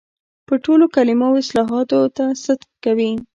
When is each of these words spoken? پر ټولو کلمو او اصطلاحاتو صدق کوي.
پر 0.47 0.57
ټولو 0.65 0.85
کلمو 0.95 1.25
او 1.29 1.33
اصطلاحاتو 1.41 1.97
صدق 2.43 2.69
کوي. 2.83 3.11